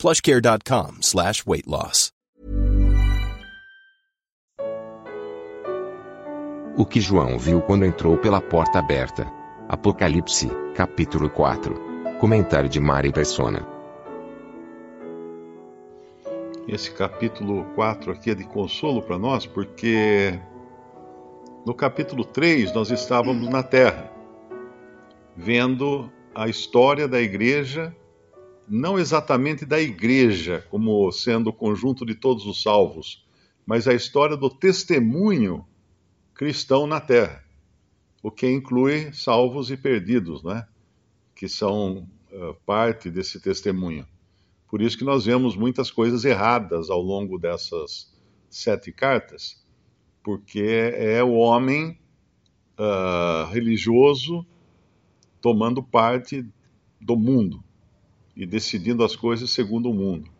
plushcare.com 0.00 1.02
slash 1.02 1.44
weight 1.46 1.68
loss. 1.68 2.10
O 6.74 6.86
que 6.86 6.98
João 6.98 7.38
viu 7.38 7.60
quando 7.60 7.84
entrou 7.84 8.16
pela 8.16 8.40
porta 8.40 8.78
aberta. 8.78 9.30
Apocalipse, 9.68 10.48
capítulo 10.74 11.28
4. 11.28 11.74
Comentário 12.18 12.70
de 12.70 12.80
Mari 12.80 13.12
Persona. 13.12 13.66
Esse 16.66 16.90
capítulo 16.92 17.64
4 17.74 18.12
aqui 18.12 18.30
é 18.30 18.34
de 18.34 18.44
consolo 18.44 19.02
para 19.02 19.18
nós, 19.18 19.44
porque 19.44 20.40
no 21.66 21.74
capítulo 21.74 22.24
3 22.24 22.72
nós 22.72 22.90
estávamos 22.90 23.46
na 23.50 23.62
terra, 23.62 24.10
vendo 25.36 26.10
a 26.34 26.48
história 26.48 27.06
da 27.06 27.20
igreja, 27.20 27.94
não 28.70 29.00
exatamente 29.00 29.66
da 29.66 29.80
igreja 29.80 30.64
como 30.70 31.10
sendo 31.10 31.50
o 31.50 31.52
conjunto 31.52 32.06
de 32.06 32.14
todos 32.14 32.46
os 32.46 32.62
salvos, 32.62 33.26
mas 33.66 33.88
a 33.88 33.92
história 33.92 34.36
do 34.36 34.48
testemunho 34.48 35.66
cristão 36.32 36.86
na 36.86 37.00
terra, 37.00 37.44
o 38.22 38.30
que 38.30 38.48
inclui 38.48 39.12
salvos 39.12 39.72
e 39.72 39.76
perdidos, 39.76 40.44
né? 40.44 40.68
que 41.34 41.48
são 41.48 42.08
uh, 42.30 42.54
parte 42.64 43.10
desse 43.10 43.40
testemunho. 43.40 44.06
Por 44.68 44.80
isso 44.80 44.96
que 44.96 45.04
nós 45.04 45.24
vemos 45.24 45.56
muitas 45.56 45.90
coisas 45.90 46.24
erradas 46.24 46.90
ao 46.90 47.02
longo 47.02 47.38
dessas 47.40 48.14
sete 48.48 48.92
cartas, 48.92 49.66
porque 50.22 50.92
é 50.94 51.24
o 51.24 51.32
homem 51.32 51.98
uh, 52.78 53.50
religioso 53.50 54.46
tomando 55.40 55.82
parte 55.82 56.46
do 57.00 57.16
mundo 57.16 57.64
e 58.36 58.46
decidindo 58.46 59.04
as 59.04 59.16
coisas 59.16 59.50
segundo 59.50 59.90
o 59.90 59.94
mundo. 59.94 60.30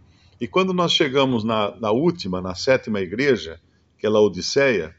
E 0.40 0.48
quando 0.48 0.72
nós 0.72 0.92
chegamos 0.92 1.44
na, 1.44 1.76
na 1.76 1.90
última, 1.90 2.40
na 2.40 2.54
sétima 2.54 3.00
igreja, 3.00 3.60
que 3.98 4.06
é 4.06 4.08
a 4.08 4.18
Odisseia, 4.18 4.96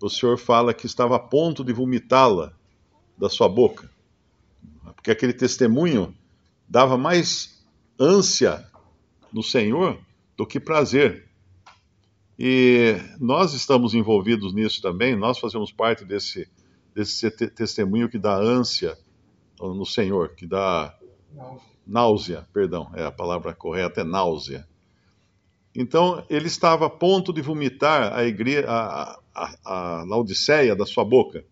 o 0.00 0.10
Senhor 0.10 0.36
fala 0.36 0.74
que 0.74 0.86
estava 0.86 1.14
a 1.14 1.20
ponto 1.20 1.62
de 1.62 1.72
vomitá-la 1.72 2.52
da 3.16 3.28
sua 3.28 3.48
boca, 3.48 3.88
porque 4.96 5.12
aquele 5.12 5.32
testemunho 5.32 6.12
dava 6.68 6.96
mais 6.96 7.64
ânsia 7.98 8.66
no 9.32 9.42
Senhor 9.42 10.00
do 10.36 10.44
que 10.44 10.58
prazer. 10.58 11.28
E 12.36 12.96
nós 13.20 13.54
estamos 13.54 13.94
envolvidos 13.94 14.52
nisso 14.52 14.82
também, 14.82 15.14
nós 15.14 15.38
fazemos 15.38 15.70
parte 15.70 16.04
desse, 16.04 16.48
desse 16.92 17.30
testemunho 17.30 18.08
que 18.08 18.18
dá 18.18 18.34
ânsia 18.36 18.98
no 19.60 19.86
Senhor, 19.86 20.30
que 20.30 20.44
dá 20.44 20.98
náusea. 21.86 22.46
perdão, 22.52 22.90
é 22.94 23.04
a 23.04 23.12
palavra 23.12 23.54
correta 23.54 24.00
é 24.00 24.04
náusea. 24.04 24.66
Então 25.74 26.24
ele 26.28 26.46
estava 26.46 26.86
a 26.86 26.90
ponto 26.90 27.32
de 27.32 27.40
vomitar 27.40 28.12
a, 28.14 28.24
igreja, 28.24 28.66
a, 28.68 29.18
a, 29.34 29.54
a 29.64 30.04
Laodiceia 30.04 30.76
da 30.76 30.84
sua 30.84 31.04
boca. 31.04 31.44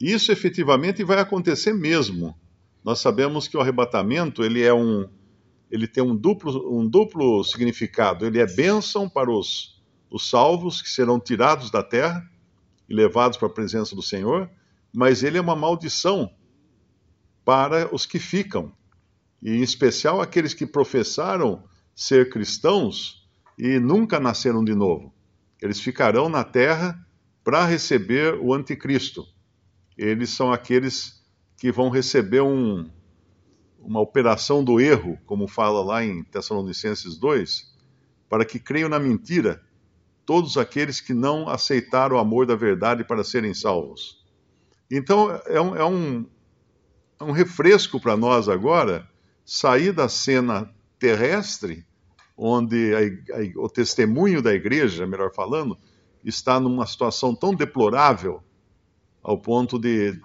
Isso 0.00 0.30
efetivamente 0.30 1.02
vai 1.02 1.18
acontecer 1.18 1.72
mesmo. 1.72 2.36
Nós 2.84 3.00
sabemos 3.00 3.48
que 3.48 3.56
o 3.56 3.60
arrebatamento 3.60 4.44
ele 4.44 4.62
é 4.62 4.72
um, 4.72 5.08
ele 5.70 5.88
tem 5.88 6.02
um 6.02 6.14
duplo, 6.14 6.78
um 6.78 6.88
duplo 6.88 7.42
significado. 7.42 8.26
Ele 8.26 8.38
é 8.38 8.46
bênção 8.46 9.08
para 9.08 9.30
os, 9.30 9.82
os 10.10 10.28
salvos 10.28 10.82
que 10.82 10.88
serão 10.88 11.18
tirados 11.18 11.70
da 11.70 11.82
terra 11.82 12.28
e 12.88 12.94
levados 12.94 13.38
para 13.38 13.48
a 13.48 13.52
presença 13.52 13.96
do 13.96 14.02
Senhor, 14.02 14.48
mas 14.92 15.22
ele 15.22 15.38
é 15.38 15.40
uma 15.40 15.56
maldição 15.56 16.30
para 17.44 17.92
os 17.94 18.06
que 18.06 18.18
ficam, 18.18 18.72
e 19.42 19.50
em 19.50 19.62
especial 19.62 20.20
aqueles 20.20 20.54
que 20.54 20.66
professaram 20.66 21.62
ser 21.94 22.30
cristãos 22.30 23.26
e 23.58 23.78
nunca 23.78 24.20
nasceram 24.20 24.64
de 24.64 24.74
novo. 24.74 25.12
Eles 25.60 25.80
ficarão 25.80 26.28
na 26.28 26.44
terra 26.44 26.98
para 27.42 27.64
receber 27.64 28.34
o 28.34 28.52
anticristo. 28.52 29.26
Eles 29.96 30.30
são 30.30 30.52
aqueles 30.52 31.24
que 31.56 31.72
vão 31.72 31.88
receber 31.88 32.42
um, 32.42 32.90
uma 33.78 34.00
operação 34.00 34.62
do 34.62 34.78
erro, 34.78 35.18
como 35.24 35.48
fala 35.48 35.82
lá 35.82 36.04
em 36.04 36.22
Tessalonicenses 36.24 37.16
2, 37.16 37.74
para 38.28 38.44
que 38.44 38.58
creiam 38.58 38.88
na 38.88 38.98
mentira 38.98 39.62
todos 40.26 40.58
aqueles 40.58 41.00
que 41.00 41.14
não 41.14 41.48
aceitaram 41.48 42.16
o 42.16 42.18
amor 42.18 42.46
da 42.46 42.56
verdade 42.56 43.04
para 43.04 43.22
serem 43.24 43.54
salvos. 43.54 44.22
Então 44.90 45.40
é 45.46 45.60
um, 45.60 45.76
é 45.76 45.84
um, 45.84 46.26
é 47.20 47.24
um 47.24 47.30
refresco 47.30 48.00
para 48.00 48.16
nós 48.16 48.48
agora 48.48 49.08
sair 49.46 49.92
da 49.92 50.08
cena 50.08 50.68
terrestre, 50.98 51.86
onde 52.36 52.92
a, 52.94 53.36
a, 53.38 53.60
o 53.62 53.68
testemunho 53.68 54.42
da 54.42 54.52
igreja, 54.52 55.06
melhor 55.06 55.32
falando, 55.32 55.78
está 56.24 56.58
numa 56.58 56.84
situação 56.84 57.34
tão 57.34 57.54
deplorável, 57.54 58.42
ao 59.22 59.38
ponto 59.38 59.78
de, 59.78 60.20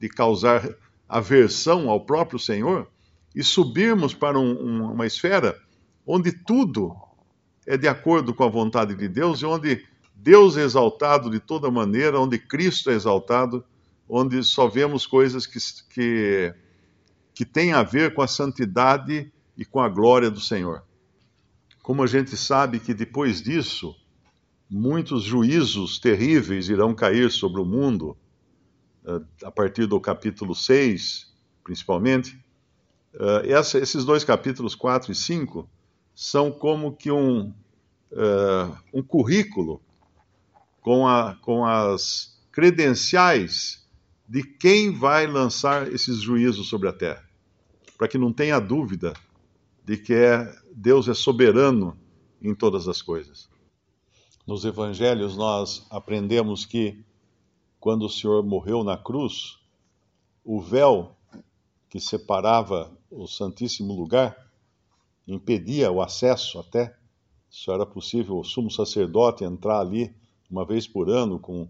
de 0.00 0.08
causar 0.08 0.66
aversão 1.06 1.90
ao 1.90 2.04
próprio 2.04 2.38
Senhor, 2.38 2.88
e 3.34 3.42
subirmos 3.42 4.14
para 4.14 4.38
um, 4.38 4.52
um, 4.52 4.92
uma 4.92 5.06
esfera 5.06 5.60
onde 6.06 6.32
tudo 6.32 6.96
é 7.66 7.76
de 7.76 7.86
acordo 7.86 8.34
com 8.34 8.44
a 8.44 8.48
vontade 8.48 8.94
de 8.94 9.08
Deus 9.08 9.40
e 9.40 9.46
onde 9.46 9.84
Deus 10.14 10.56
é 10.56 10.62
exaltado 10.62 11.30
de 11.30 11.40
toda 11.40 11.70
maneira, 11.70 12.18
onde 12.18 12.38
Cristo 12.38 12.90
é 12.90 12.94
exaltado 12.94 13.64
onde 14.08 14.42
só 14.42 14.68
vemos 14.68 15.06
coisas 15.06 15.46
que, 15.46 15.58
que, 15.90 16.54
que 17.34 17.44
têm 17.44 17.72
a 17.72 17.82
ver 17.82 18.14
com 18.14 18.22
a 18.22 18.28
santidade 18.28 19.32
e 19.56 19.64
com 19.64 19.80
a 19.80 19.88
glória 19.88 20.30
do 20.30 20.40
Senhor. 20.40 20.84
Como 21.82 22.02
a 22.02 22.06
gente 22.06 22.36
sabe 22.36 22.78
que 22.78 22.94
depois 22.94 23.42
disso, 23.42 23.94
muitos 24.70 25.22
juízos 25.24 25.98
terríveis 25.98 26.68
irão 26.68 26.94
cair 26.94 27.30
sobre 27.30 27.60
o 27.60 27.64
mundo, 27.64 28.16
eh, 29.04 29.20
a 29.44 29.50
partir 29.50 29.86
do 29.86 30.00
capítulo 30.00 30.54
6, 30.54 31.32
principalmente. 31.62 32.38
Eh, 33.14 33.52
esses 33.80 34.04
dois 34.04 34.24
capítulos, 34.24 34.74
4 34.74 35.12
e 35.12 35.14
5, 35.14 35.68
são 36.14 36.50
como 36.50 36.96
que 36.96 37.10
um, 37.10 37.52
eh, 38.12 38.70
um 38.92 39.02
currículo 39.02 39.82
com, 40.80 41.06
a, 41.06 41.34
com 41.40 41.64
as 41.64 42.40
credenciais 42.52 43.84
de 44.28 44.42
quem 44.42 44.92
vai 44.92 45.26
lançar 45.26 45.92
esses 45.92 46.20
juízos 46.20 46.68
sobre 46.68 46.88
a 46.88 46.92
terra, 46.92 47.23
para 47.96 48.08
que 48.08 48.18
não 48.18 48.32
tenha 48.32 48.58
dúvida 48.58 49.12
de 49.84 49.96
que 49.96 50.14
é, 50.14 50.52
Deus 50.74 51.08
é 51.08 51.14
soberano 51.14 51.96
em 52.40 52.54
todas 52.54 52.88
as 52.88 53.00
coisas. 53.00 53.48
Nos 54.46 54.64
evangelhos 54.64 55.36
nós 55.36 55.86
aprendemos 55.90 56.66
que 56.66 57.04
quando 57.80 58.06
o 58.06 58.10
Senhor 58.10 58.42
morreu 58.44 58.82
na 58.82 58.96
cruz, 58.96 59.58
o 60.44 60.60
véu 60.60 61.16
que 61.88 62.00
separava 62.00 62.90
o 63.10 63.26
Santíssimo 63.26 63.94
Lugar 63.94 64.36
impedia 65.26 65.90
o 65.90 66.02
acesso 66.02 66.58
até. 66.58 66.96
Só 67.48 67.74
era 67.74 67.86
possível 67.86 68.38
o 68.38 68.44
sumo 68.44 68.70
sacerdote 68.70 69.44
entrar 69.44 69.80
ali 69.80 70.14
uma 70.50 70.64
vez 70.64 70.86
por 70.86 71.08
ano 71.08 71.38
com, 71.38 71.68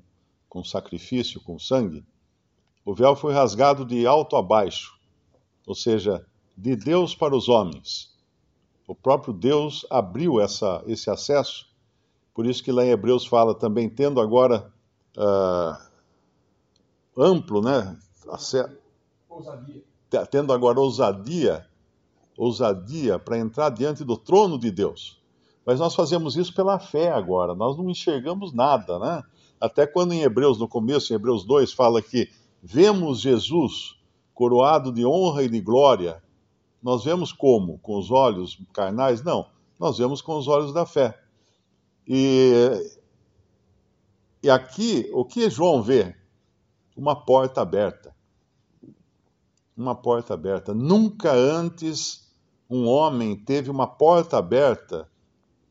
com 0.49 0.65
sacrifício, 0.65 1.41
com 1.41 1.59
sangue. 1.59 2.05
O 2.85 2.95
véu 2.95 3.15
foi 3.15 3.33
rasgado 3.33 3.85
de 3.85 4.07
alto 4.07 4.37
a 4.37 4.43
baixo, 4.43 4.99
ou 5.67 5.75
seja, 5.75 6.25
de 6.57 6.77
Deus 6.77 7.15
para 7.15 7.37
os 7.37 7.49
homens. 7.49 8.13
O 8.87 8.95
próprio 8.95 9.33
Deus 9.33 9.87
abriu 9.91 10.41
essa, 10.41 10.83
esse 10.87 11.11
acesso, 11.11 11.67
por 12.35 12.47
isso 12.47 12.63
que 12.63 12.73
lá 12.73 12.85
em 12.85 12.91
Hebreus 12.91 13.25
fala 13.25 13.55
também, 13.55 13.89
tendo 13.89 14.21
agora 14.21 14.73
uh, 15.17 15.77
amplo, 17.17 17.63
né? 17.63 17.97
Tendo 20.31 20.53
agora 20.53 20.81
ousadia, 20.81 21.67
ousadia 22.37 23.19
para 23.19 23.39
entrar 23.39 23.71
diante 23.71 24.05
do 24.05 24.17
trono 24.17 24.59
de 24.59 24.71
Deus. 24.71 25.23
Mas 25.65 25.81
nós 25.81 25.95
fazemos 25.95 26.37
isso 26.37 26.55
pela 26.55 26.79
fé 26.79 27.11
agora, 27.11 27.55
nós 27.55 27.77
não 27.77 27.89
enxergamos 27.89 28.53
nada, 28.53 28.99
né? 28.99 29.23
Até 29.61 29.87
quando 29.87 30.13
em 30.13 30.23
Hebreus, 30.23 30.59
no 30.59 30.69
começo, 30.69 31.13
em 31.13 31.17
Hebreus 31.17 31.45
2, 31.45 31.73
fala 31.73 32.03
que 32.03 32.29
vemos 32.63 33.21
Jesus 33.21 33.94
coroado 34.35 34.93
de 34.93 35.07
honra 35.07 35.45
e 35.45 35.49
de 35.49 35.61
glória, 35.61 36.23
nós 36.83 37.05
vemos 37.05 37.33
como? 37.33 37.79
Com 37.79 37.99
os 37.99 38.11
olhos 38.11 38.61
carnais? 38.73 39.23
Não, 39.23 39.49
nós 39.79 39.97
vemos 39.97 40.21
com 40.21 40.37
os 40.37 40.49
olhos 40.49 40.73
da 40.73 40.85
fé. 40.85 41.19
E, 42.07 42.53
e 44.43 44.51
aqui, 44.51 45.11
o 45.15 45.25
que 45.25 45.49
João 45.49 45.83
vê? 45.83 46.15
Uma 46.97 47.17
porta 47.17 47.63
aberta. 47.63 48.15
Uma 49.77 49.95
porta 49.95 50.35
aberta. 50.35 50.75
Nunca 50.75 51.33
antes 51.33 52.31
um 52.69 52.87
homem 52.87 53.37
teve 53.37 53.71
uma 53.71 53.87
porta 53.87 54.37
aberta 54.37 55.09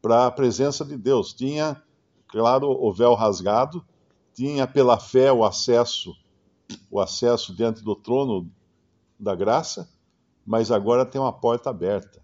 para 0.01 0.25
a 0.25 0.31
presença 0.31 0.83
de 0.83 0.97
Deus. 0.97 1.33
Tinha, 1.33 1.81
claro, 2.27 2.69
o 2.69 2.91
véu 2.91 3.13
rasgado, 3.13 3.85
tinha 4.33 4.67
pela 4.67 4.99
fé 4.99 5.31
o 5.31 5.43
acesso, 5.43 6.15
o 6.93 6.99
acesso 6.99 7.55
diante 7.55 7.83
do 7.83 7.95
trono 7.95 8.47
da 9.19 9.33
graça, 9.33 9.89
mas 10.45 10.69
agora 10.69 11.03
tem 11.03 11.19
uma 11.19 11.33
porta 11.33 11.71
aberta. 11.71 12.23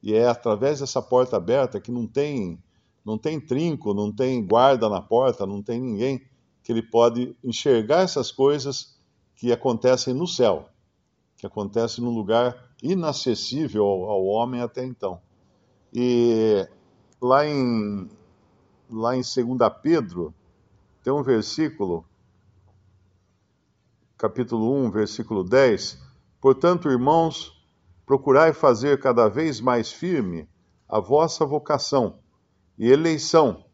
E 0.00 0.14
é 0.14 0.28
através 0.28 0.78
dessa 0.78 1.02
porta 1.02 1.36
aberta 1.36 1.80
que 1.80 1.90
não 1.90 2.06
tem 2.06 2.62
não 3.04 3.18
tem 3.18 3.40
trinco, 3.40 3.92
não 3.92 4.12
tem 4.12 4.46
guarda 4.46 4.88
na 4.88 5.02
porta, 5.02 5.44
não 5.44 5.60
tem 5.60 5.80
ninguém 5.80 6.24
que 6.62 6.70
ele 6.70 6.82
pode 6.82 7.36
enxergar 7.42 8.02
essas 8.02 8.30
coisas 8.30 8.96
que 9.34 9.50
acontecem 9.50 10.14
no 10.14 10.28
céu, 10.28 10.68
que 11.36 11.44
acontecem 11.44 12.04
num 12.04 12.14
lugar 12.14 12.70
inacessível 12.80 13.84
ao, 13.84 14.10
ao 14.10 14.24
homem 14.26 14.60
até 14.60 14.84
então. 14.84 15.20
E 15.92 16.68
lá 17.20 17.44
em 17.44 18.08
lá 18.88 19.16
em 19.16 19.22
2 19.22 19.34
Pedro 19.82 20.32
tem 21.02 21.12
um 21.12 21.24
versículo 21.24 22.04
capítulo 24.22 24.72
1, 24.84 24.92
versículo 24.92 25.42
10, 25.42 26.00
portanto, 26.40 26.88
irmãos, 26.88 27.60
procurai 28.06 28.52
fazer 28.52 29.00
cada 29.00 29.28
vez 29.28 29.60
mais 29.60 29.90
firme 29.90 30.48
a 30.88 31.00
vossa 31.00 31.44
vocação 31.44 32.20
e 32.78 32.88
eleição, 32.88 33.64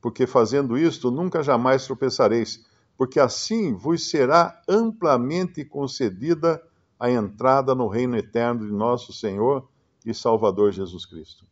porque 0.00 0.26
fazendo 0.26 0.76
isto 0.76 1.08
nunca 1.12 1.40
jamais 1.40 1.86
tropeçareis, 1.86 2.66
porque 2.96 3.20
assim 3.20 3.72
vos 3.72 4.10
será 4.10 4.60
amplamente 4.68 5.64
concedida 5.64 6.60
a 6.98 7.08
entrada 7.08 7.72
no 7.72 7.86
reino 7.86 8.16
eterno 8.16 8.66
de 8.66 8.72
nosso 8.72 9.12
Senhor 9.12 9.68
e 10.04 10.12
Salvador 10.12 10.72
Jesus 10.72 11.06
Cristo. 11.06 11.46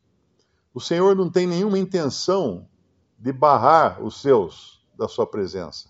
O 0.75 0.81
Senhor 0.81 1.15
não 1.15 1.31
tem 1.31 1.47
nenhuma 1.47 1.79
intenção 1.79 2.67
de 3.17 3.33
barrar 3.33 4.03
os 4.03 4.21
seus 4.21 4.85
da 4.97 5.07
sua 5.07 5.25
presença. 5.25 5.89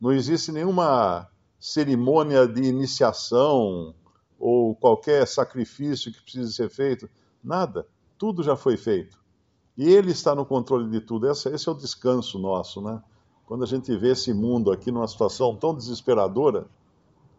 Não 0.00 0.12
existe 0.12 0.50
nenhuma 0.50 1.30
cerimônia 1.64 2.46
de 2.46 2.62
iniciação 2.62 3.94
ou 4.38 4.74
qualquer 4.74 5.26
sacrifício 5.26 6.12
que 6.12 6.20
precise 6.20 6.52
ser 6.52 6.68
feito. 6.68 7.08
Nada. 7.42 7.88
Tudo 8.18 8.42
já 8.42 8.54
foi 8.54 8.76
feito. 8.76 9.18
E 9.74 9.88
Ele 9.88 10.10
está 10.10 10.34
no 10.34 10.44
controle 10.44 10.90
de 10.90 11.00
tudo. 11.00 11.26
Esse, 11.26 11.48
esse 11.48 11.66
é 11.66 11.72
o 11.72 11.74
descanso 11.74 12.38
nosso, 12.38 12.82
né? 12.82 13.02
Quando 13.46 13.64
a 13.64 13.66
gente 13.66 13.96
vê 13.96 14.10
esse 14.10 14.34
mundo 14.34 14.70
aqui 14.70 14.90
numa 14.90 15.08
situação 15.08 15.56
tão 15.56 15.74
desesperadora, 15.74 16.66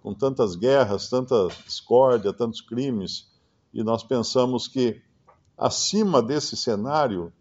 com 0.01 0.11
tantas 0.11 0.55
guerras, 0.55 1.07
tanta 1.07 1.47
discórdia, 1.63 2.33
tantos 2.33 2.61
crimes, 2.61 3.31
e 3.71 3.83
nós 3.83 4.03
pensamos 4.03 4.67
que 4.67 5.03
acima 5.55 6.19
desse 6.19 6.57
cenário 6.57 7.31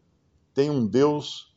tem 0.53 0.69
um 0.69 0.87
Deus 0.87 1.51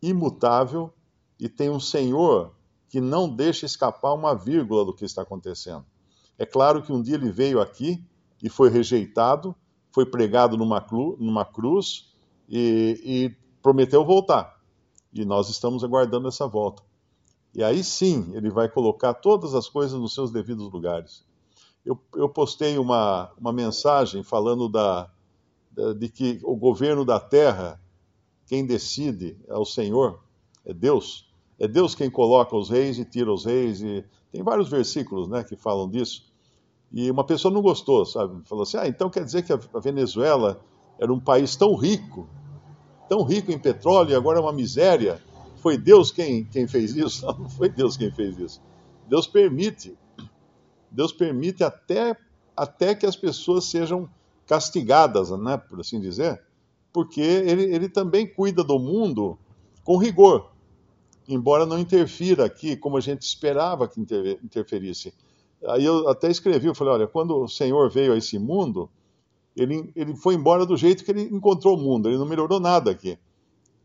imutável 0.00 0.92
e 1.38 1.48
tem 1.48 1.68
um 1.68 1.80
Senhor 1.80 2.54
que 2.92 3.00
não 3.00 3.26
deixa 3.26 3.64
escapar 3.64 4.12
uma 4.12 4.34
vírgula 4.34 4.84
do 4.84 4.92
que 4.92 5.06
está 5.06 5.22
acontecendo. 5.22 5.82
É 6.36 6.44
claro 6.44 6.82
que 6.82 6.92
um 6.92 7.00
dia 7.00 7.14
ele 7.14 7.32
veio 7.32 7.58
aqui 7.58 8.04
e 8.42 8.50
foi 8.50 8.68
rejeitado, 8.68 9.56
foi 9.90 10.04
pregado 10.04 10.58
numa, 10.58 10.78
cru, 10.78 11.16
numa 11.18 11.42
cruz, 11.42 12.12
e, 12.46 13.00
e 13.02 13.36
prometeu 13.62 14.04
voltar. 14.04 14.60
E 15.10 15.24
nós 15.24 15.48
estamos 15.48 15.82
aguardando 15.82 16.28
essa 16.28 16.46
volta. 16.46 16.82
E 17.54 17.64
aí 17.64 17.82
sim 17.82 18.30
ele 18.34 18.50
vai 18.50 18.68
colocar 18.68 19.14
todas 19.14 19.54
as 19.54 19.70
coisas 19.70 19.98
nos 19.98 20.12
seus 20.12 20.30
devidos 20.30 20.70
lugares. 20.70 21.24
Eu, 21.86 21.98
eu 22.14 22.28
postei 22.28 22.76
uma, 22.76 23.32
uma 23.38 23.54
mensagem 23.54 24.22
falando 24.22 24.68
da, 24.68 25.10
da, 25.70 25.94
de 25.94 26.10
que 26.10 26.40
o 26.44 26.54
governo 26.56 27.06
da 27.06 27.18
terra, 27.18 27.80
quem 28.46 28.66
decide 28.66 29.38
é 29.48 29.56
o 29.56 29.64
Senhor, 29.64 30.22
é 30.66 30.74
Deus. 30.74 31.31
É 31.62 31.68
Deus 31.68 31.94
quem 31.94 32.10
coloca 32.10 32.56
os 32.56 32.70
reis 32.70 32.98
e 32.98 33.04
tira 33.04 33.32
os 33.32 33.44
reis. 33.44 33.80
E 33.80 34.04
tem 34.32 34.42
vários 34.42 34.68
versículos 34.68 35.28
né, 35.28 35.44
que 35.44 35.54
falam 35.54 35.88
disso. 35.88 36.24
E 36.92 37.08
uma 37.08 37.22
pessoa 37.22 37.54
não 37.54 37.62
gostou, 37.62 38.04
sabe? 38.04 38.42
Falou 38.48 38.64
assim: 38.64 38.78
ah, 38.78 38.88
então 38.88 39.08
quer 39.08 39.24
dizer 39.24 39.44
que 39.44 39.52
a 39.52 39.78
Venezuela 39.80 40.60
era 40.98 41.12
um 41.12 41.20
país 41.20 41.54
tão 41.54 41.76
rico, 41.76 42.28
tão 43.08 43.22
rico 43.22 43.52
em 43.52 43.58
petróleo 43.60 44.10
e 44.10 44.14
agora 44.16 44.40
é 44.40 44.42
uma 44.42 44.52
miséria. 44.52 45.22
Foi 45.58 45.78
Deus 45.78 46.10
quem, 46.10 46.44
quem 46.46 46.66
fez 46.66 46.96
isso? 46.96 47.24
Não, 47.24 47.38
não 47.46 47.48
foi 47.48 47.68
Deus 47.68 47.96
quem 47.96 48.10
fez 48.10 48.36
isso. 48.40 48.60
Deus 49.08 49.28
permite. 49.28 49.96
Deus 50.90 51.12
permite 51.12 51.62
até, 51.62 52.16
até 52.56 52.92
que 52.92 53.06
as 53.06 53.14
pessoas 53.14 53.66
sejam 53.66 54.10
castigadas, 54.48 55.30
né, 55.30 55.56
por 55.56 55.78
assim 55.78 56.00
dizer, 56.00 56.42
porque 56.92 57.20
ele, 57.20 57.62
ele 57.72 57.88
também 57.88 58.26
cuida 58.26 58.64
do 58.64 58.80
mundo 58.80 59.38
com 59.84 59.96
rigor, 59.96 60.51
embora 61.32 61.66
não 61.66 61.78
interfira 61.78 62.44
aqui 62.44 62.76
como 62.76 62.96
a 62.96 63.00
gente 63.00 63.22
esperava 63.22 63.88
que 63.88 64.00
interferisse. 64.00 65.12
Aí 65.68 65.84
eu 65.84 66.08
até 66.08 66.30
escrevi, 66.30 66.66
eu 66.66 66.74
falei, 66.74 66.94
olha, 66.94 67.06
quando 67.06 67.36
o 67.36 67.48
Senhor 67.48 67.88
veio 67.88 68.12
a 68.12 68.16
esse 68.16 68.38
mundo, 68.38 68.90
ele, 69.56 69.92
ele 69.94 70.16
foi 70.16 70.34
embora 70.34 70.66
do 70.66 70.76
jeito 70.76 71.04
que 71.04 71.10
ele 71.10 71.22
encontrou 71.22 71.76
o 71.76 71.80
mundo, 71.80 72.08
ele 72.08 72.18
não 72.18 72.26
melhorou 72.26 72.58
nada 72.58 72.90
aqui. 72.90 73.18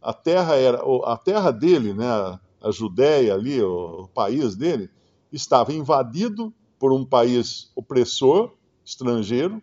A 0.01 0.13
terra 0.13 0.55
era 0.55 0.81
a 1.05 1.17
terra 1.17 1.51
dele, 1.51 1.93
né, 1.93 2.05
a 2.05 2.71
Judéia 2.71 3.33
ali, 3.33 3.61
o, 3.61 4.03
o 4.03 4.07
país 4.07 4.55
dele, 4.55 4.89
estava 5.31 5.73
invadido 5.73 6.53
por 6.79 6.93
um 6.93 7.05
país 7.05 7.71
opressor, 7.75 8.51
estrangeiro. 8.83 9.61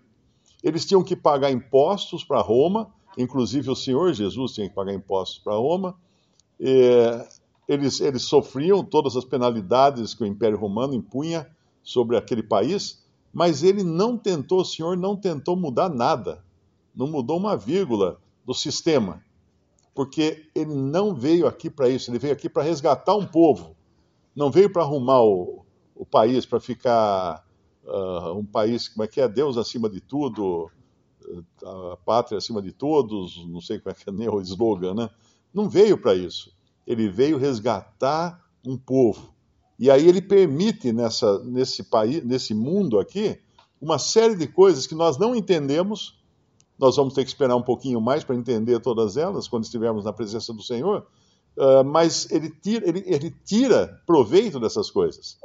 Eles 0.62 0.84
tinham 0.84 1.02
que 1.02 1.16
pagar 1.16 1.50
impostos 1.50 2.24
para 2.24 2.40
Roma, 2.40 2.92
inclusive 3.16 3.70
o 3.70 3.76
Senhor 3.76 4.12
Jesus 4.12 4.52
tinha 4.52 4.68
que 4.68 4.74
pagar 4.74 4.92
impostos 4.92 5.38
para 5.38 5.54
Roma. 5.54 5.96
Eles, 7.68 8.00
eles 8.00 8.22
sofriam 8.22 8.84
todas 8.84 9.16
as 9.16 9.24
penalidades 9.24 10.14
que 10.14 10.22
o 10.22 10.26
Império 10.26 10.58
Romano 10.58 10.94
impunha 10.94 11.46
sobre 11.82 12.16
aquele 12.16 12.42
país 12.42 13.04
mas 13.34 13.64
ele 13.64 13.82
não 13.82 14.16
tentou, 14.16 14.60
o 14.60 14.64
Senhor 14.64 14.96
não 14.96 15.16
tentou 15.16 15.56
mudar 15.56 15.88
nada, 15.88 16.42
não 16.94 17.08
mudou 17.08 17.36
uma 17.36 17.56
vírgula 17.56 18.20
do 18.46 18.54
sistema, 18.54 19.20
porque 19.92 20.48
ele 20.54 20.72
não 20.72 21.12
veio 21.12 21.48
aqui 21.48 21.68
para 21.68 21.88
isso, 21.88 22.10
ele 22.10 22.18
veio 22.20 22.32
aqui 22.32 22.48
para 22.48 22.62
resgatar 22.62 23.16
um 23.16 23.26
povo, 23.26 23.74
não 24.36 24.52
veio 24.52 24.72
para 24.72 24.82
arrumar 24.82 25.20
o, 25.20 25.64
o 25.96 26.06
país, 26.06 26.46
para 26.46 26.60
ficar 26.60 27.44
uh, 27.84 28.38
um 28.38 28.44
país, 28.44 28.88
como 28.88 29.02
é 29.02 29.08
que 29.08 29.20
é, 29.20 29.26
Deus 29.26 29.58
acima 29.58 29.90
de 29.90 30.00
tudo, 30.00 30.70
a 31.64 31.96
pátria 32.04 32.38
acima 32.38 32.62
de 32.62 32.70
todos, 32.70 33.44
não 33.48 33.60
sei 33.60 33.80
como 33.80 33.90
é 33.90 33.94
que 33.94 34.08
é 34.08 34.12
nem 34.14 34.28
o 34.28 34.40
slogan, 34.40 34.94
né? 34.94 35.10
Não 35.52 35.68
veio 35.68 35.98
para 35.98 36.14
isso. 36.14 36.52
Ele 36.86 37.08
veio 37.08 37.38
resgatar 37.38 38.40
um 38.66 38.76
povo. 38.76 39.34
E 39.78 39.90
aí 39.90 40.06
ele 40.06 40.22
permite 40.22 40.92
nessa, 40.92 41.42
nesse 41.44 41.82
país, 41.82 42.24
nesse 42.24 42.54
mundo 42.54 42.98
aqui, 42.98 43.38
uma 43.80 43.98
série 43.98 44.36
de 44.36 44.46
coisas 44.46 44.86
que 44.86 44.94
nós 44.94 45.18
não 45.18 45.34
entendemos. 45.34 46.18
Nós 46.78 46.96
vamos 46.96 47.14
ter 47.14 47.22
que 47.22 47.28
esperar 47.28 47.56
um 47.56 47.62
pouquinho 47.62 48.00
mais 48.00 48.24
para 48.24 48.36
entender 48.36 48.80
todas 48.80 49.16
elas 49.16 49.48
quando 49.48 49.64
estivermos 49.64 50.04
na 50.04 50.12
presença 50.12 50.52
do 50.52 50.62
Senhor. 50.62 51.06
Uh, 51.56 51.84
mas 51.84 52.30
ele 52.30 52.50
tira, 52.50 52.88
ele, 52.88 53.02
ele 53.06 53.30
tira 53.44 54.00
proveito 54.06 54.58
dessas 54.58 54.90
coisas. 54.90 55.38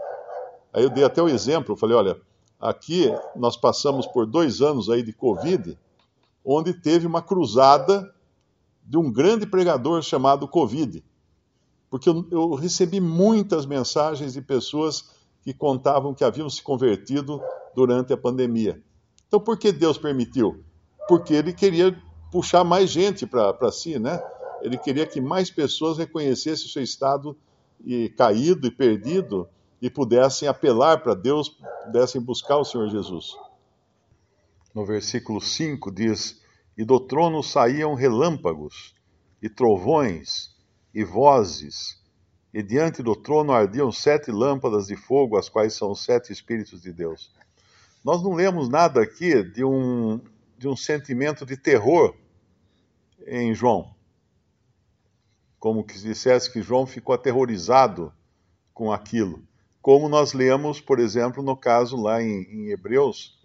Aí 0.73 0.83
eu 0.83 0.89
dei 0.89 1.03
até 1.03 1.21
o 1.21 1.27
exemplo, 1.27 1.75
falei, 1.75 1.95
olha, 1.95 2.21
aqui 2.59 3.11
nós 3.35 3.57
passamos 3.57 4.07
por 4.07 4.25
dois 4.25 4.61
anos 4.61 4.89
aí 4.89 5.03
de 5.03 5.13
Covid, 5.13 5.77
onde 6.43 6.73
teve 6.73 7.05
uma 7.05 7.21
cruzada 7.21 8.13
de 8.83 8.97
um 8.97 9.11
grande 9.11 9.45
pregador 9.45 10.01
chamado 10.01 10.47
Covid 10.47 11.03
porque 11.89 12.09
eu, 12.09 12.25
eu 12.31 12.53
recebi 12.53 12.99
muitas 12.99 13.65
mensagens 13.65 14.33
de 14.33 14.41
pessoas 14.41 15.09
que 15.41 15.53
contavam 15.53 16.13
que 16.13 16.23
haviam 16.23 16.49
se 16.49 16.61
convertido 16.61 17.41
durante 17.75 18.13
a 18.13 18.17
pandemia. 18.17 18.81
Então, 19.27 19.39
por 19.39 19.57
que 19.57 19.71
Deus 19.71 19.97
permitiu? 19.97 20.63
Porque 21.07 21.33
Ele 21.33 21.53
queria 21.53 21.97
puxar 22.31 22.63
mais 22.63 22.89
gente 22.89 23.25
para 23.25 23.71
si, 23.71 23.97
né? 23.97 24.21
Ele 24.61 24.77
queria 24.77 25.05
que 25.05 25.21
mais 25.21 25.49
pessoas 25.49 25.97
reconhecessem 25.97 26.65
o 26.65 26.69
seu 26.69 26.83
estado 26.83 27.35
e 27.83 28.09
caído 28.09 28.67
e 28.67 28.71
perdido 28.71 29.47
e 29.81 29.89
pudessem 29.89 30.47
apelar 30.47 31.01
para 31.01 31.13
Deus, 31.13 31.49
pudessem 31.85 32.21
buscar 32.21 32.57
o 32.57 32.65
Senhor 32.65 32.89
Jesus. 32.89 33.35
No 34.75 34.85
versículo 34.85 35.39
5 35.39 35.91
diz: 35.91 36.41
E 36.77 36.83
do 36.83 36.99
trono 36.99 37.41
saíam 37.41 37.95
relâmpagos 37.95 38.93
e 39.41 39.49
trovões 39.49 40.58
e 40.93 41.03
vozes, 41.03 42.01
e 42.53 42.63
diante 42.63 43.03
do 43.03 43.15
trono 43.15 43.51
ardiam 43.51 43.91
sete 43.91 44.31
lâmpadas 44.31 44.87
de 44.87 44.95
fogo, 44.95 45.37
as 45.37 45.49
quais 45.49 45.73
são 45.73 45.91
os 45.91 46.03
sete 46.03 46.31
Espíritos 46.33 46.81
de 46.81 46.91
Deus. 46.91 47.31
Nós 48.03 48.23
não 48.23 48.33
lemos 48.33 48.69
nada 48.69 49.01
aqui 49.01 49.43
de 49.43 49.63
um, 49.63 50.19
de 50.57 50.67
um 50.67 50.75
sentimento 50.75 51.45
de 51.45 51.55
terror 51.57 52.15
em 53.27 53.53
João. 53.53 53.93
como 55.59 55.83
que 55.83 55.99
dissesse 55.99 56.51
que 56.51 56.61
João 56.61 56.85
ficou 56.85 57.13
aterrorizado 57.13 58.13
com 58.73 58.91
aquilo. 58.91 59.43
Como 59.81 60.07
nós 60.07 60.33
lemos, 60.33 60.79
por 60.79 60.99
exemplo, 60.99 61.43
no 61.43 61.55
caso 61.55 61.97
lá 61.97 62.23
em, 62.23 62.43
em 62.43 62.69
Hebreus, 62.69 63.37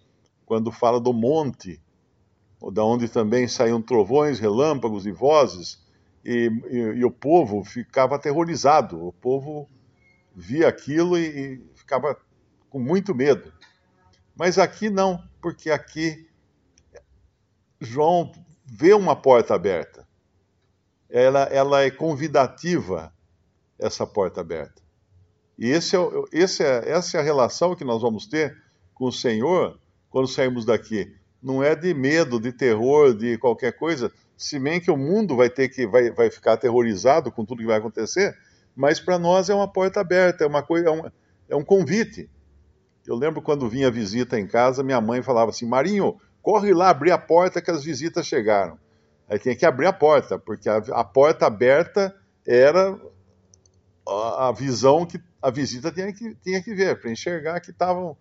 quando 0.45 0.71
fala 0.71 0.99
do 0.99 1.11
monte, 1.11 1.81
da 2.71 2.83
onde 2.83 3.09
também 3.09 3.47
saíam 3.47 3.81
trovões, 3.81 4.39
relâmpagos 4.39 5.05
e 5.05 5.11
vozes, 5.11 5.84
e, 6.25 6.49
e, 6.69 6.77
e, 6.77 7.05
o 7.05 7.11
povo 7.11 7.63
ficava 7.63 8.15
aterrorizado. 8.15 9.07
O 9.07 9.13
povo 9.13 9.69
via 10.35 10.67
aquilo 10.67 11.17
e, 11.17 11.27
e 11.27 11.61
ficava 11.75 12.17
com 12.69 12.79
muito 12.79 13.13
medo. 13.13 13.53
Mas 14.35 14.57
aqui 14.57 14.89
não, 14.89 15.23
porque 15.39 15.69
aqui 15.69 16.27
João 17.79 18.31
vê 18.65 18.93
uma 18.93 19.15
porta 19.15 19.53
aberta. 19.53 20.07
Ela, 21.09 21.43
ela 21.43 21.81
é 21.83 21.91
convidativa, 21.91 23.13
essa 23.77 24.05
porta 24.05 24.41
aberta. 24.41 24.81
E 25.57 25.69
esse 25.69 25.95
é, 25.95 25.99
esse 26.33 26.63
é, 26.63 26.89
essa 26.89 27.17
é 27.17 27.19
a 27.19 27.23
relação 27.23 27.75
que 27.75 27.85
nós 27.85 28.01
vamos 28.01 28.25
ter 28.25 28.57
com 28.93 29.05
o 29.05 29.11
Senhor 29.11 29.79
quando 30.09 30.27
sairmos 30.27 30.65
daqui. 30.65 31.15
Não 31.41 31.63
é 31.63 31.75
de 31.75 31.93
medo, 31.93 32.39
de 32.39 32.51
terror, 32.51 33.13
de 33.13 33.37
qualquer 33.37 33.73
coisa, 33.77 34.11
se 34.37 34.59
bem 34.59 34.79
que 34.79 34.91
o 34.91 34.97
mundo 34.97 35.35
vai 35.35 35.49
ter 35.49 35.69
que 35.69 35.87
vai, 35.87 36.11
vai 36.11 36.29
ficar 36.29 36.53
aterrorizado 36.53 37.31
com 37.31 37.45
tudo 37.45 37.59
que 37.59 37.67
vai 37.67 37.77
acontecer, 37.77 38.37
mas 38.75 38.99
para 38.99 39.17
nós 39.17 39.49
é 39.49 39.55
uma 39.55 39.71
porta 39.71 40.01
aberta, 40.01 40.43
é 40.43 40.47
uma 40.47 40.61
coisa, 40.61 40.87
é 40.87 40.91
um, 40.91 41.11
é 41.49 41.55
um 41.55 41.63
convite. 41.63 42.29
Eu 43.07 43.15
lembro 43.15 43.41
quando 43.41 43.69
vinha 43.69 43.89
visita 43.89 44.39
em 44.39 44.47
casa, 44.47 44.83
minha 44.83 44.99
mãe 44.99 45.21
falava 45.21 45.51
assim: 45.51 45.65
Marinho, 45.65 46.19
corre 46.41 46.73
lá 46.73 46.89
abrir 46.89 47.11
a 47.11 47.17
porta 47.17 47.61
que 47.61 47.71
as 47.71 47.83
visitas 47.83 48.25
chegaram. 48.25 48.77
Aí 49.29 49.39
tinha 49.39 49.55
que 49.55 49.65
abrir 49.65 49.87
a 49.87 49.93
porta, 49.93 50.37
porque 50.37 50.69
a, 50.69 50.77
a 50.77 51.03
porta 51.03 51.47
aberta 51.47 52.15
era 52.45 52.99
a, 54.07 54.49
a, 54.49 54.51
visão 54.51 55.05
que 55.05 55.19
a 55.41 55.49
visita 55.49 55.91
tinha 55.91 56.11
que, 56.13 56.35
tinha 56.35 56.61
que 56.61 56.73
ver, 56.75 56.99
para 56.99 57.11
enxergar 57.11 57.59
que 57.59 57.71
estavam 57.71 58.17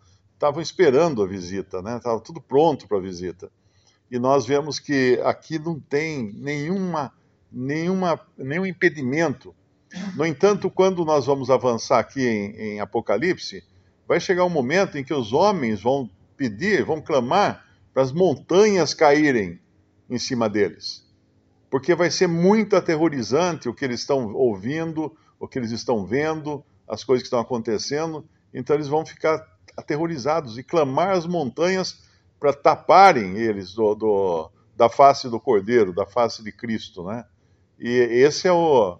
esperando 0.60 1.22
a 1.22 1.26
visita, 1.26 1.82
né? 1.82 1.96
Estava 1.96 2.20
tudo 2.20 2.40
pronto 2.40 2.86
para 2.86 2.98
a 2.98 3.02
visita. 3.02 3.50
E 4.10 4.18
nós 4.18 4.46
vemos 4.46 4.78
que 4.78 5.20
aqui 5.24 5.58
não 5.58 5.80
tem 5.80 6.32
nenhuma, 6.34 7.12
nenhuma, 7.50 8.20
nenhum 8.36 8.66
impedimento. 8.66 9.54
No 10.16 10.26
entanto, 10.26 10.70
quando 10.70 11.04
nós 11.04 11.26
vamos 11.26 11.50
avançar 11.50 11.98
aqui 11.98 12.22
em, 12.22 12.56
em 12.56 12.80
Apocalipse, 12.80 13.64
vai 14.06 14.20
chegar 14.20 14.44
um 14.44 14.50
momento 14.50 14.98
em 14.98 15.04
que 15.04 15.14
os 15.14 15.32
homens 15.32 15.80
vão 15.80 16.10
pedir, 16.36 16.84
vão 16.84 17.00
clamar 17.00 17.64
para 17.92 18.02
as 18.02 18.12
montanhas 18.12 18.92
caírem 18.92 19.60
em 20.10 20.18
cima 20.18 20.48
deles. 20.48 21.04
Porque 21.70 21.94
vai 21.94 22.10
ser 22.10 22.26
muito 22.26 22.76
aterrorizante 22.76 23.68
o 23.68 23.74
que 23.74 23.84
eles 23.84 24.00
estão 24.00 24.32
ouvindo, 24.34 25.16
o 25.38 25.48
que 25.48 25.58
eles 25.58 25.70
estão 25.70 26.04
vendo, 26.04 26.64
as 26.86 27.02
coisas 27.02 27.22
que 27.22 27.26
estão 27.26 27.40
acontecendo. 27.40 28.24
Então 28.52 28.76
eles 28.76 28.88
vão 28.88 29.04
ficar 29.04 29.44
aterrorizados 29.76 30.58
e 30.58 30.62
clamar 30.62 31.10
às 31.10 31.26
montanhas 31.26 32.03
para 32.44 32.52
taparem 32.52 33.38
eles 33.38 33.72
do, 33.72 33.94
do, 33.94 34.50
da 34.76 34.90
face 34.90 35.30
do 35.30 35.40
Cordeiro, 35.40 35.94
da 35.94 36.04
face 36.04 36.44
de 36.44 36.52
Cristo, 36.52 37.02
né? 37.02 37.24
E 37.78 37.88
esse 37.88 38.46
é 38.46 38.52
o, 38.52 38.98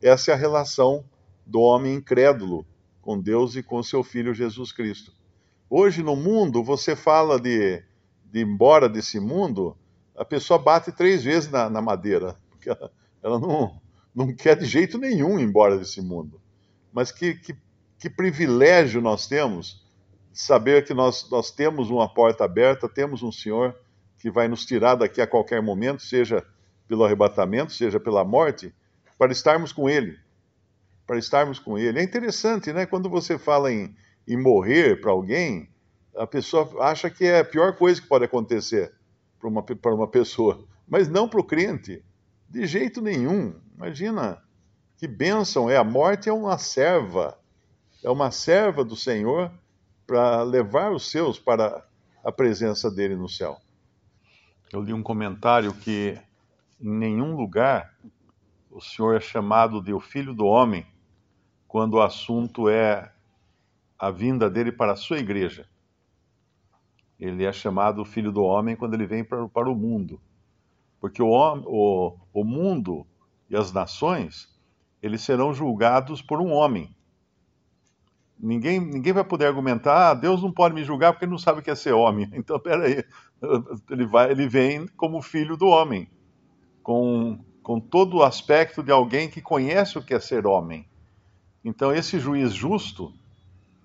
essa 0.00 0.30
é 0.30 0.34
a 0.34 0.36
relação 0.38 1.04
do 1.44 1.60
homem 1.60 1.96
incrédulo 1.96 2.66
com 3.02 3.20
Deus 3.20 3.54
e 3.54 3.62
com 3.62 3.82
seu 3.82 4.02
Filho 4.02 4.32
Jesus 4.32 4.72
Cristo. 4.72 5.12
Hoje 5.68 6.02
no 6.02 6.16
mundo, 6.16 6.64
você 6.64 6.96
fala 6.96 7.38
de 7.38 7.84
de 8.32 8.40
ir 8.40 8.46
embora 8.46 8.88
desse 8.88 9.20
mundo, 9.20 9.76
a 10.16 10.24
pessoa 10.24 10.58
bate 10.58 10.90
três 10.90 11.22
vezes 11.22 11.50
na, 11.50 11.68
na 11.68 11.82
madeira, 11.82 12.34
porque 12.48 12.70
ela, 12.70 12.90
ela, 13.22 13.38
não, 13.38 13.78
não 14.14 14.34
quer 14.34 14.56
de 14.56 14.64
jeito 14.64 14.96
nenhum 14.96 15.38
ir 15.38 15.42
embora 15.42 15.76
desse 15.76 16.00
mundo. 16.00 16.40
Mas 16.94 17.12
que, 17.12 17.34
que, 17.34 17.54
que 17.98 18.08
privilégio 18.08 19.02
nós 19.02 19.26
temos 19.26 19.85
saber 20.40 20.84
que 20.84 20.92
nós, 20.92 21.28
nós 21.30 21.50
temos 21.50 21.88
uma 21.90 22.12
porta 22.12 22.44
aberta, 22.44 22.88
temos 22.88 23.22
um 23.22 23.32
Senhor 23.32 23.74
que 24.18 24.30
vai 24.30 24.46
nos 24.48 24.66
tirar 24.66 24.94
daqui 24.94 25.20
a 25.20 25.26
qualquer 25.26 25.62
momento, 25.62 26.02
seja 26.02 26.44
pelo 26.86 27.04
arrebatamento, 27.04 27.72
seja 27.72 27.98
pela 27.98 28.24
morte, 28.24 28.72
para 29.18 29.32
estarmos 29.32 29.72
com 29.72 29.88
Ele. 29.88 30.18
Para 31.06 31.18
estarmos 31.18 31.58
com 31.58 31.78
Ele. 31.78 31.98
É 31.98 32.02
interessante, 32.02 32.72
né? 32.72 32.84
Quando 32.84 33.08
você 33.08 33.38
fala 33.38 33.72
em, 33.72 33.96
em 34.28 34.36
morrer 34.36 35.00
para 35.00 35.10
alguém, 35.10 35.70
a 36.14 36.26
pessoa 36.26 36.84
acha 36.84 37.08
que 37.08 37.24
é 37.24 37.40
a 37.40 37.44
pior 37.44 37.76
coisa 37.76 38.00
que 38.00 38.06
pode 38.06 38.24
acontecer 38.24 38.92
para 39.38 39.48
uma, 39.48 39.62
para 39.62 39.94
uma 39.94 40.06
pessoa, 40.06 40.66
mas 40.86 41.08
não 41.08 41.28
para 41.28 41.40
o 41.40 41.44
crente, 41.44 42.04
de 42.48 42.66
jeito 42.66 43.00
nenhum. 43.00 43.54
Imagina 43.74 44.42
que 44.98 45.06
bênção 45.06 45.70
é 45.70 45.76
a 45.76 45.84
morte, 45.84 46.28
é 46.28 46.32
uma 46.32 46.58
serva, 46.58 47.38
é 48.02 48.10
uma 48.10 48.30
serva 48.30 48.84
do 48.84 48.96
Senhor 48.96 49.50
para 50.06 50.42
levar 50.42 50.92
os 50.92 51.10
seus 51.10 51.38
para 51.38 51.84
a 52.24 52.30
presença 52.30 52.90
dele 52.90 53.16
no 53.16 53.28
céu. 53.28 53.56
Eu 54.72 54.82
li 54.82 54.92
um 54.92 55.02
comentário 55.02 55.72
que 55.72 56.18
em 56.80 56.90
nenhum 56.90 57.34
lugar 57.36 57.94
o 58.70 58.80
Senhor 58.80 59.16
é 59.16 59.20
chamado 59.20 59.82
de 59.82 59.92
o 59.92 60.00
Filho 60.00 60.34
do 60.34 60.46
Homem 60.46 60.86
quando 61.66 61.94
o 61.94 62.02
assunto 62.02 62.68
é 62.68 63.12
a 63.98 64.10
vinda 64.10 64.50
dele 64.50 64.70
para 64.70 64.92
a 64.92 64.96
sua 64.96 65.18
igreja 65.18 65.68
ele 67.18 67.44
é 67.44 67.52
chamado 67.52 68.04
filho 68.04 68.30
do 68.30 68.42
homem 68.42 68.76
quando 68.76 68.94
ele 68.94 69.06
vem 69.06 69.24
para, 69.24 69.48
para 69.48 69.70
o 69.70 69.74
mundo. 69.74 70.20
Porque 71.00 71.22
o, 71.22 71.28
o, 71.28 72.16
o 72.32 72.44
mundo 72.44 73.06
e 73.48 73.56
as 73.56 73.72
nações, 73.72 74.54
eles 75.02 75.22
serão 75.22 75.54
julgados 75.54 76.20
por 76.20 76.40
um 76.40 76.52
homem. 76.52 76.94
Ninguém, 78.38 78.78
ninguém 78.78 79.12
vai 79.12 79.24
poder 79.24 79.46
argumentar, 79.46 80.10
ah, 80.10 80.14
Deus 80.14 80.42
não 80.42 80.52
pode 80.52 80.74
me 80.74 80.84
julgar 80.84 81.12
porque 81.12 81.26
não 81.26 81.38
sabe 81.38 81.60
o 81.60 81.62
que 81.62 81.70
é 81.70 81.74
ser 81.74 81.92
homem. 81.92 82.28
Então, 82.34 82.58
peraí, 82.58 83.02
ele, 83.90 84.06
vai, 84.06 84.30
ele 84.30 84.46
vem 84.46 84.86
como 84.88 85.22
filho 85.22 85.56
do 85.56 85.66
homem, 85.66 86.08
com, 86.82 87.38
com 87.62 87.80
todo 87.80 88.18
o 88.18 88.22
aspecto 88.22 88.82
de 88.82 88.92
alguém 88.92 89.28
que 89.28 89.40
conhece 89.40 89.96
o 89.98 90.02
que 90.02 90.14
é 90.14 90.20
ser 90.20 90.46
homem. 90.46 90.86
Então, 91.64 91.92
esse 91.92 92.18
juiz 92.18 92.52
justo, 92.52 93.12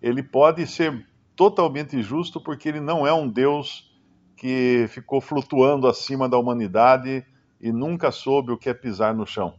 ele 0.02 0.22
pode 0.22 0.68
ser 0.68 1.06
totalmente 1.36 2.02
justo, 2.02 2.40
porque 2.40 2.70
ele 2.70 2.80
não 2.80 3.08
é 3.08 3.14
um 3.14 3.28
Deus 3.28 3.90
que 4.36 4.86
ficou 4.90 5.22
flutuando 5.22 5.88
acima 5.88 6.28
da 6.28 6.38
humanidade 6.38 7.26
e 7.60 7.72
nunca 7.72 8.12
soube 8.12 8.52
o 8.52 8.58
que 8.58 8.70
é 8.70 8.74
pisar 8.74 9.14
no 9.14 9.26
chão. 9.26 9.54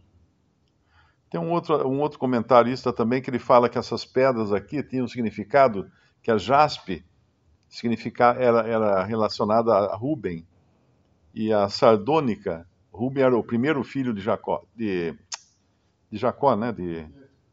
Tem 1.33 1.41
um 1.41 1.51
outro, 1.51 1.89
um 1.89 1.99
outro 2.01 2.19
comentarista 2.19 2.93
também 2.93 3.23
que 3.23 3.31
ele 3.31 3.39
fala 3.39 3.67
que 3.67 3.79
essas 3.79 4.05
pedras 4.05 4.53
aqui 4.53 4.83
tinham 4.83 5.09
significado 5.09 5.91
que 6.23 6.31
a 6.31 6.37
jaspe 6.37 7.03
era, 8.39 8.69
era 8.69 9.03
relacionada 9.03 9.73
a 9.73 9.97
Ruben 9.97 10.47
e 11.35 11.51
a 11.51 11.71
sardônica. 11.71 12.69
Ruben 12.93 13.25
era 13.25 13.35
o 13.35 13.43
primeiro 13.43 13.83
filho 13.83 14.13
de 14.13 14.21
Jacó, 14.21 14.63
de, 14.77 15.19
de 16.11 16.19
Jacó, 16.19 16.55
né? 16.55 16.71
De, 16.71 17.09